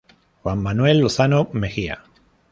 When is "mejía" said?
1.53-2.03